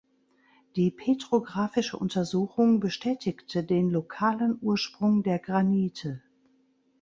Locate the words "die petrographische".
0.77-1.95